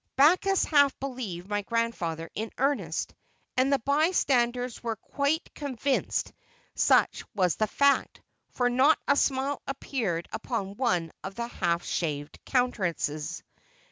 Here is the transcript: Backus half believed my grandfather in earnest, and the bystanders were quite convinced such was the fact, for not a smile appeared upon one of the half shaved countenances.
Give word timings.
Backus 0.15 0.63
half 0.65 0.99
believed 0.99 1.47
my 1.47 1.61
grandfather 1.61 2.27
in 2.33 2.49
earnest, 2.57 3.13
and 3.55 3.71
the 3.71 3.77
bystanders 3.77 4.81
were 4.81 4.95
quite 4.95 5.53
convinced 5.53 6.33
such 6.73 7.23
was 7.35 7.57
the 7.57 7.67
fact, 7.67 8.19
for 8.49 8.67
not 8.67 8.97
a 9.07 9.15
smile 9.15 9.61
appeared 9.67 10.27
upon 10.33 10.75
one 10.75 11.11
of 11.23 11.35
the 11.35 11.45
half 11.47 11.83
shaved 11.85 12.39
countenances. 12.45 13.43